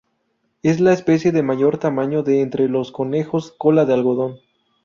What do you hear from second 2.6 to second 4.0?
los conejos cola de